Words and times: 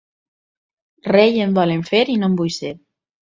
Rei 1.11 1.43
em 1.45 1.53
volen 1.59 1.85
fer 1.91 2.01
i 2.13 2.17
no 2.23 2.31
en 2.31 2.39
vull 2.41 2.53
ser. 2.59 2.75